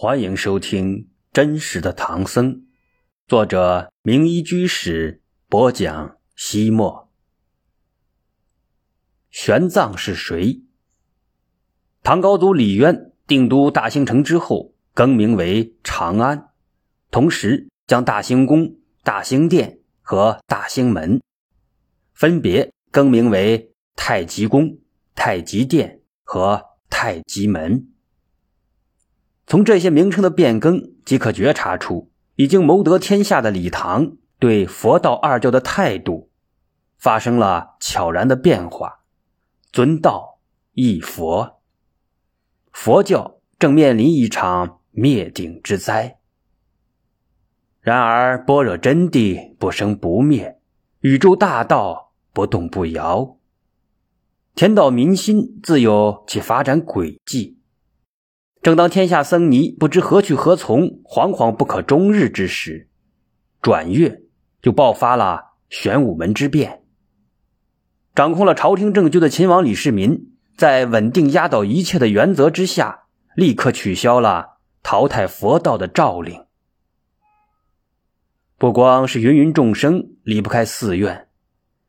[0.00, 0.96] 欢迎收听
[1.32, 2.54] 《真实的唐僧》，
[3.26, 6.16] 作者名医居士播讲。
[6.36, 7.10] 西莫，
[9.28, 10.62] 玄奘是谁？
[12.04, 16.50] 唐高祖李渊定都大兴城之后，更名为长安，
[17.10, 21.20] 同时将大兴宫、大兴殿和大兴门
[22.14, 24.78] 分别更名为太极宫、
[25.16, 27.94] 太极殿和太极门。
[29.48, 36.30] 从这些名称的变更，即可觉察出已经谋得天下的李唐对佛道二教的态度
[36.98, 39.00] 发生了悄然的变化，
[39.72, 40.40] 尊道
[40.74, 41.62] 义佛，
[42.72, 46.18] 佛教正面临一场灭顶之灾。
[47.80, 50.60] 然而，般若真谛不生不灭，
[51.00, 53.38] 宇宙大道不动不摇，
[54.54, 57.57] 天道民心自有其发展轨迹。
[58.60, 62.88] 正当天下僧尼不知何去何从、惶惶不可终日之时，
[63.62, 64.22] 转月
[64.60, 66.82] 就爆发了玄武门之变。
[68.14, 73.04] 掌控了朝廷政局的秦王李世民，在稳定压倒一切的原则之下，
[73.36, 76.44] 立刻取消了淘汰佛道的诏令。
[78.56, 81.28] 不光是芸芸众生离不开寺院，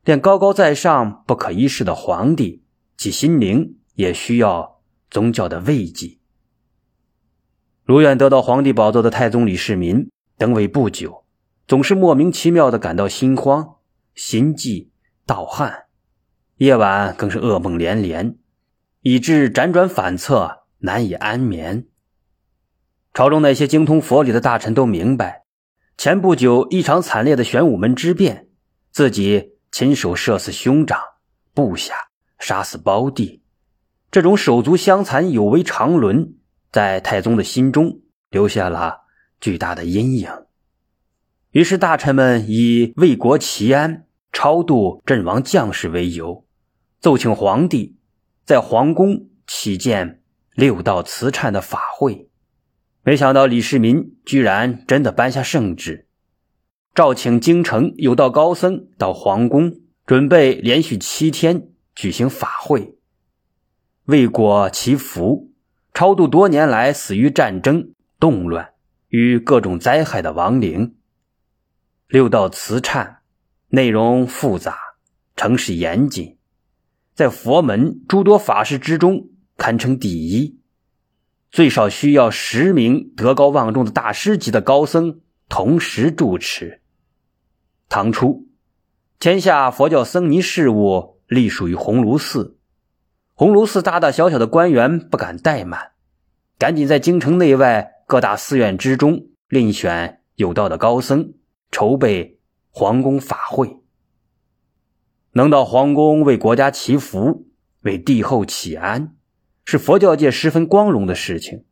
[0.04, 2.62] 连高高在上、不可一世的皇帝，
[2.96, 6.19] 其心灵也需要宗教的慰藉。
[7.90, 11.24] 如愿得到皇帝宝座的太宗李世民登位不久，
[11.66, 13.78] 总是莫名其妙的感到心慌、
[14.14, 14.92] 心悸、
[15.26, 15.86] 盗汗，
[16.58, 18.36] 夜晚更是噩梦连连，
[19.00, 21.88] 以致辗转反侧，难以安眠。
[23.12, 25.42] 朝中那些精通佛理的大臣都明白，
[25.98, 28.46] 前不久一场惨烈的玄武门之变，
[28.92, 31.00] 自己亲手射死兄长、
[31.52, 31.96] 部下，
[32.38, 33.42] 杀死胞弟，
[34.12, 36.34] 这种手足相残、有违常伦。
[36.72, 39.00] 在太宗的心中留下了
[39.40, 40.28] 巨大的阴影。
[41.50, 46.44] 于是，大臣们以为国祈安、超度阵亡将士为由，
[47.00, 47.96] 奏请皇帝
[48.44, 50.22] 在皇宫起建
[50.54, 52.28] 六道慈忏的法会。
[53.02, 56.06] 没想到李世民居然真的颁下圣旨，
[56.94, 62.94] 召请京城有道高僧到皇宫，准备连续七天举行法会，
[64.04, 65.49] 为国祈福。
[66.00, 68.72] 超度多年来死于战争、动乱
[69.08, 70.94] 与各种灾害的亡灵。
[72.08, 73.16] 六道慈忏
[73.68, 74.78] 内容复杂，
[75.36, 76.38] 程式严谨，
[77.12, 79.28] 在佛门诸多法事之中
[79.58, 80.58] 堪称第一。
[81.50, 86.80] 最少需要十名德高望重的大师级的高僧同时主持。
[87.90, 88.48] 唐初，
[89.18, 92.56] 天下佛教僧尼事务隶属于鸿胪寺。
[93.40, 95.92] 鸿胪寺大大小小的官员不敢怠慢，
[96.58, 101.32] 赶紧在京城内外各大寺院之中另选有道的高僧，
[101.70, 103.78] 筹备皇宫法会。
[105.32, 107.46] 能到皇宫为国家祈福、
[107.80, 109.16] 为帝后祈安，
[109.64, 111.64] 是佛教界十分光荣的事情。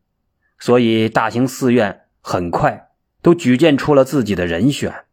[0.59, 2.89] 所以，大型寺院很快
[3.21, 5.05] 都举荐出了自己的人选。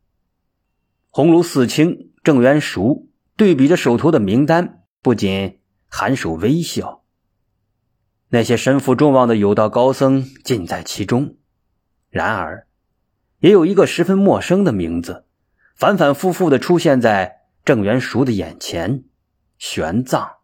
[1.09, 5.59] 鸿胪寺卿郑元熟对比着手头的名单，不仅。
[5.91, 7.03] 颔首微笑，
[8.29, 11.35] 那些身负众望的有道高僧尽在其中。
[12.09, 12.67] 然而，
[13.39, 15.25] 也有一个十分陌生的名字，
[15.75, 19.03] 反反复复的出现在郑元熟的眼前——
[19.57, 20.35] 玄奘。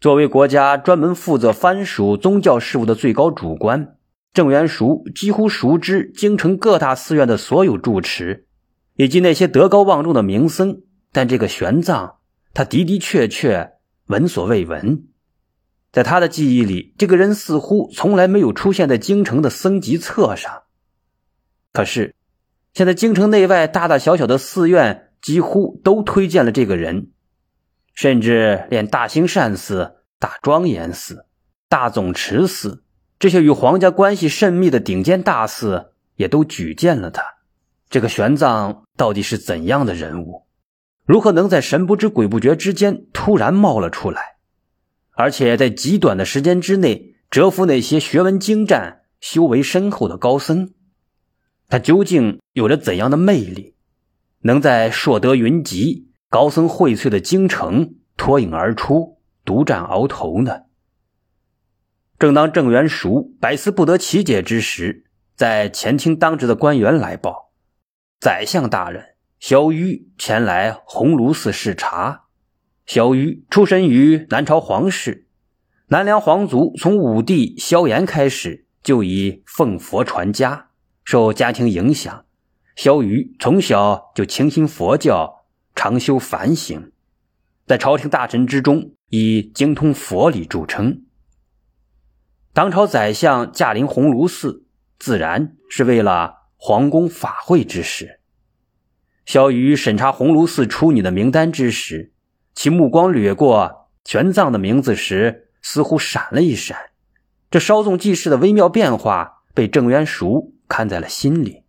[0.00, 3.96] 作为国家专门负责藩属宗教事务的最高主官，
[4.32, 8.46] 郑元熟几乎熟知京城各大寺院的所有住持，
[8.96, 10.82] 以及那些德高望重的名僧。
[11.12, 12.14] 但这个玄奘。
[12.54, 13.72] 他的的确确
[14.06, 15.08] 闻所未闻，
[15.90, 20.64] 在他的记忆里，这个人似乎从来没有出现在京城的僧籍册上。
[21.72, 22.14] 可是，
[22.74, 27.10] 现在京城内外大大小小的寺院几乎都推荐了这个人，
[27.94, 31.26] 甚至连大兴善寺、大庄严寺、
[31.68, 32.84] 大总持寺
[33.18, 37.24] 这些与皇家关系甚密的顶尖大寺也都举荐了他。
[37.88, 40.46] 这个玄奘到底是怎样的人物？
[41.04, 44.36] 如何能在神不知鬼不觉之间突然冒了出来，
[45.10, 50.72] 而且在极短的时间之内折服那些学问精湛、修为深厚的高僧？
[51.68, 53.74] 他究竟有着怎样的魅力，
[54.42, 60.62] 能在硕德云集、高僧荟萃的京城脱颖而出、独占鳌头呢？
[62.18, 67.52] 正当郑元熟百思不得其解之时，在前厅当值的官员来报
[68.20, 69.11] ：“宰相大人。”
[69.42, 72.26] 萧瑀前来鸿胪寺视察。
[72.86, 75.26] 萧瑀出身于南朝皇室，
[75.88, 80.68] 南梁皇族从武帝萧炎开始就以奉佛传家，
[81.02, 82.24] 受家庭影响，
[82.76, 85.44] 萧瑜从小就倾心佛教，
[85.74, 86.92] 常修梵行，
[87.66, 91.02] 在朝廷大臣之中以精通佛理著称。
[92.52, 94.66] 当朝宰相驾临鸿胪寺，
[95.00, 98.20] 自然是为了皇宫法会之事。
[99.32, 102.12] 萧瑜审查鸿胪寺出女的名单之时，
[102.52, 106.76] 其目光掠过玄奘的名字时，似乎闪了一闪。
[107.50, 111.62] 这稍纵即逝的微妙变化被郑渊熟看在了心里。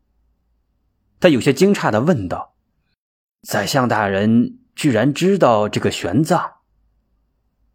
[1.22, 2.56] 他有些惊诧地问道
[3.48, 6.56] ：“宰相大人居然知道这个玄奘？”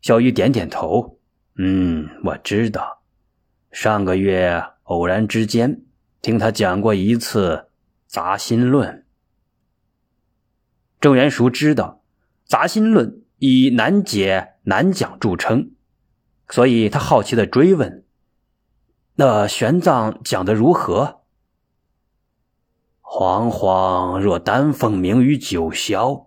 [0.03, 1.19] 萧雨点点头
[1.57, 3.01] ：“嗯，我知道。”
[3.73, 5.81] 上个月偶然之间
[6.21, 7.57] 听他讲过一次
[8.07, 8.91] 《杂心论》，
[11.01, 12.03] 郑元熟知道
[12.51, 15.71] 《杂心论》以难解难讲著称，
[16.49, 18.05] 所以他好奇的追问
[19.15, 21.21] ：“那玄奘讲的如何？”
[23.01, 26.27] 惶惶若丹凤鸣于九霄，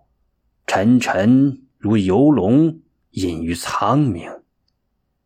[0.66, 2.80] 沉沉如游龙
[3.10, 4.40] 隐于苍冥。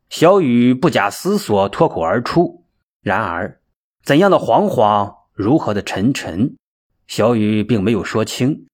[0.09, 2.65] 小雨不假思索脱口而出。
[3.01, 3.61] 然而，
[4.03, 6.57] 怎样的惶惶，如何的沉沉，
[7.07, 8.67] 小雨并没有说清。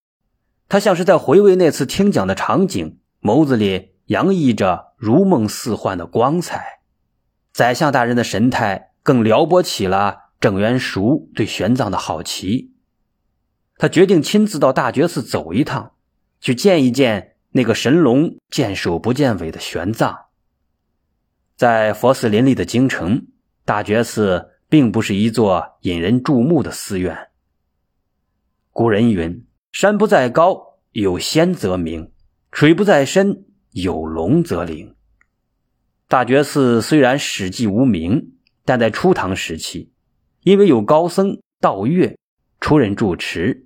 [0.74, 6.80] 他像是在回味那次听讲的场景，眸子里洋溢着如梦似幻的光彩。
[7.52, 12.74] 宰相大人的神态更撩拨起了郑元熟对玄奘的好奇。
[13.78, 15.92] 他决定亲自到大觉寺走一趟，
[16.42, 20.22] 去见一见那个神龙见首不见尾的玄奘。
[21.56, 23.28] 在佛寺林立的京城，
[23.64, 27.30] 大觉寺并不是一座引人注目的寺院。
[28.72, 32.12] 古人云：“山不在高，有仙则名；
[32.52, 34.96] 水不在深，有龙则灵。”
[36.08, 39.92] 大觉寺虽然史记无名，但在初唐时期，
[40.44, 42.18] 因为有高僧道月
[42.62, 43.66] 出任住持，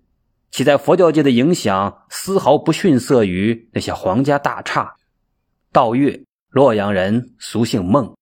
[0.50, 4.96] 其在佛教界的影响丝毫不逊色于那些皇家大刹。
[5.72, 6.24] 道月。
[6.50, 8.16] 洛阳人，俗姓孟。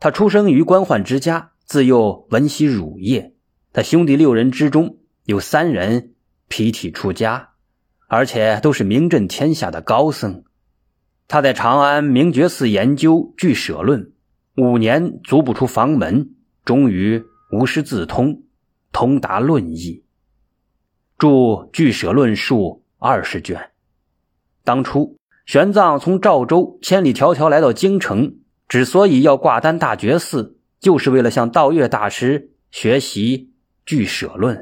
[0.00, 3.34] 他出生于官宦之家，自幼闻习儒业。
[3.72, 6.14] 他兄弟六人之中有三人
[6.50, 7.52] 披剃出家，
[8.08, 10.44] 而且都是名震天下的高僧。
[11.26, 14.12] 他在长安明觉寺研究《俱舍论》，
[14.62, 16.34] 五年足不出房门，
[16.66, 18.42] 终于无师自通，
[18.92, 20.04] 通达论义，
[21.16, 21.28] 著
[21.70, 23.70] 《俱舍论述》二十卷。
[24.64, 25.16] 当初。
[25.46, 28.36] 玄奘从赵州千里迢迢来到京城，
[28.68, 33.38] 之所以要挂单大觉寺，就是为了向道月大师学习
[33.84, 34.56] 《俱舍论》。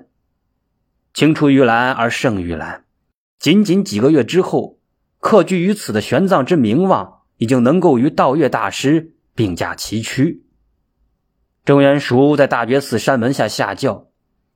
[1.19, 2.85] 青出于蓝而胜于蓝，
[3.41, 4.79] 仅仅几个月之后，
[5.19, 10.45] 客居于此的玄奘之名望已经能够与道月大师并驾齐驱。
[11.65, 14.07] 郑元熟在大觉寺山门下下轿，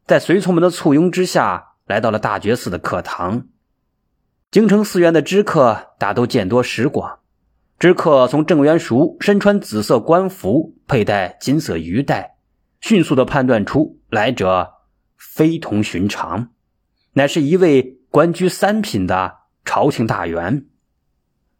[0.06, 3.48] 在随从们的簇拥之下，来到了大觉寺的课堂。
[4.52, 7.18] 京城寺院的知客大都见多识广，
[7.80, 12.36] 知客从郑元熟身穿紫色官服，佩戴金色鱼带，
[12.80, 14.74] 迅速的判断出来者
[15.16, 16.50] 非同寻常，
[17.12, 20.66] 乃是一位官居三品的朝廷大员。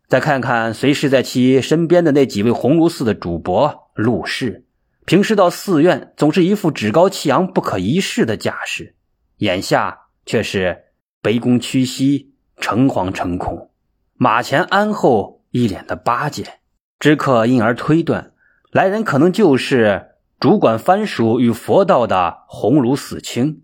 [0.09, 4.67] 再看看随侍在其身边的那几位鸿胪寺的主簿陆氏，
[5.07, 8.95] 平时到寺院总是一副趾高气扬、不可一世的架势，
[9.39, 10.85] 眼下却是
[11.23, 12.31] 卑躬屈膝。
[12.59, 13.71] 诚惶诚恐，
[14.15, 16.61] 马前鞍后，一脸的巴结。
[17.01, 18.35] 知客因而推断，
[18.71, 23.62] 来人可能就是主管藩属与佛道的鸿胪寺卿。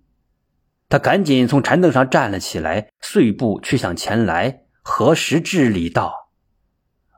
[0.89, 6.31] 他赶紧从禅凳上站了起来，碎步去向前来，何时致礼道：“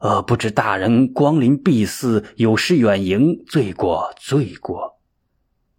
[0.03, 4.99] 呃，不知大人光临敝寺，有失远迎，罪过罪过。”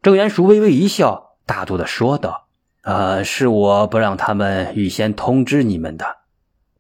[0.02, 2.48] 郑元熟微微一笑，大度的说道。
[2.84, 6.06] 呃，是我不让他们预先通知你们的，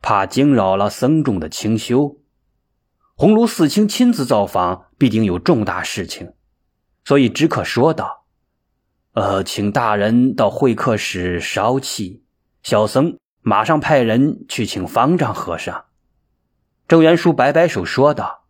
[0.01, 2.18] 怕惊扰了僧众的清修。
[3.15, 6.34] 鸿胪寺卿亲自造访，必定有重大事情，
[7.06, 8.21] 所以只可说道
[9.13, 12.22] ：“呃，请大人到会客室稍憩，
[12.63, 15.86] 小僧马上派人去请方丈和尚。”
[16.88, 18.46] 郑元叔摆摆手说道：“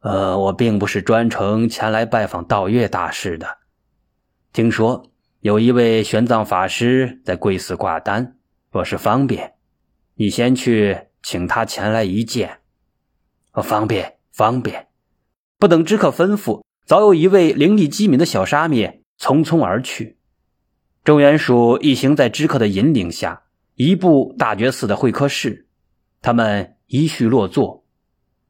[0.00, 3.58] 呃，我并不是专程前来拜访道月大师的，
[4.52, 5.06] 听说。”
[5.40, 8.36] 有一位玄奘法师在贵寺挂单，
[8.70, 9.54] 若是方便，
[10.16, 12.58] 你先去请他前来一见。
[13.54, 14.88] 方便，方便。
[15.58, 20.16] 不等知客吩咐，早有一位灵力机敏的小沙弥匆匆而去。
[21.04, 23.42] 周元蜀一行在知客的引领下，
[23.74, 25.68] 移步大觉寺的会客室。
[26.22, 27.84] 他们依序落座，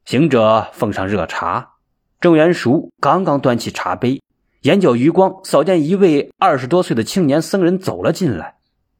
[0.05, 1.73] 行者奉上热茶。
[2.19, 4.21] 郑元熟刚刚端起茶杯。
[4.61, 8.57] 眼角余光扫见一位二十多岁的青年僧人走了进来，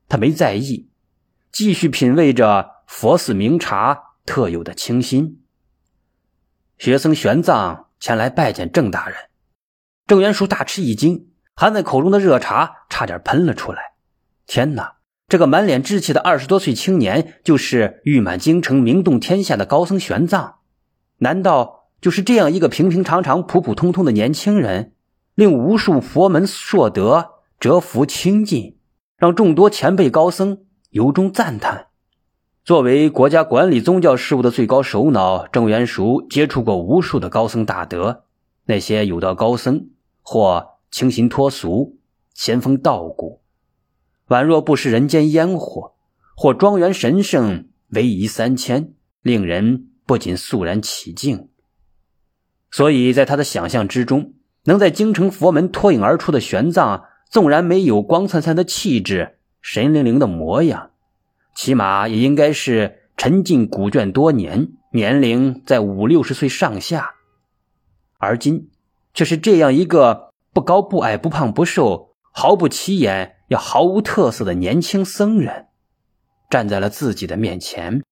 [0.10, 0.90] 他没在意，
[1.52, 5.44] 继续品味着佛寺名茶特有的清新。
[6.80, 9.16] 学僧玄奘前来拜见郑大人，
[10.08, 11.31] 郑元叔大吃一惊，
[11.62, 13.94] 含在口中的热茶差点喷了出来。
[14.48, 14.96] 天哪，
[15.28, 20.54] 这个满脸稚气的二十多岁青年，就是誉满京城、名动天下的高僧玄奘？
[21.20, 24.94] 难道就是这样一个平平常常、普普通通的年轻人？
[25.36, 28.78] 令无数佛门硕德折服清净，
[29.16, 31.90] 让众多前辈高僧由衷赞叹。
[32.66, 38.24] 作为国家管理宗教事务的最高首脑，郑元赎接触过无数的高僧大德。
[38.66, 39.90] 那些有道高僧，
[40.24, 41.98] 或清新脱俗、
[42.34, 43.42] 仙风道骨，
[44.28, 45.96] 宛若不食人间烟火；
[46.36, 51.50] 或庄园神圣、威仪三千，令人不禁肃然起敬。
[52.70, 54.34] 所以在他的想象之中。
[54.66, 60.92] 能在京城佛门脱颖而出的玄奘，纵然没有光灿灿的气质、神灵灵的模样，
[61.56, 67.16] 起码也应该是沉浸古卷多年，年龄在五六十岁上下。
[68.20, 68.70] 而今
[69.16, 75.68] 却是这样一个不高不矮、不胖不瘦、毫不起眼也毫无特色的年轻僧人，
[76.50, 78.04] 站在了自己的面前。